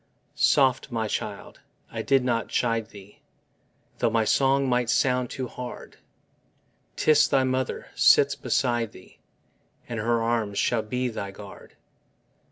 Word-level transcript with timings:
Soft, 0.33 0.91
my 0.91 1.07
child: 1.07 1.59
I 1.91 2.01
did 2.01 2.25
not 2.25 2.47
chide 2.49 2.89
thee, 2.89 3.21
Though 3.99 4.09
my 4.09 4.25
song 4.25 4.67
might 4.67 4.89
sound 4.89 5.29
too 5.29 5.47
hard; 5.47 5.97
'Tis 6.95 7.27
thy 7.27 7.43
mother 7.43 7.91
sits 7.93 8.33
beside 8.33 8.93
thee, 8.93 9.19
And 9.87 9.99
her 9.99 10.23
arms 10.23 10.57
shall 10.57 10.81
be 10.81 11.07
thy 11.09 11.29
guard. 11.29 11.75